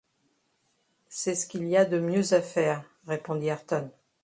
C’est 1.09 1.35
ce 1.35 1.45
qu’il 1.45 1.67
y 1.67 1.77
a 1.77 1.85
de 1.85 1.99
mieux 1.99 2.33
à 2.33 2.41
faire, 2.41 2.83
répondit 3.05 3.49
Ayrton. 3.49 3.91